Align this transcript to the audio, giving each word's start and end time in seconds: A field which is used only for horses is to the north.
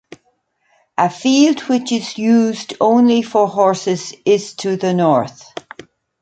A 0.97 1.11
field 1.11 1.59
which 1.69 1.91
is 1.91 2.17
used 2.17 2.73
only 2.81 3.21
for 3.21 3.47
horses 3.47 4.15
is 4.25 4.55
to 4.55 4.75
the 4.75 4.95
north. 4.95 5.45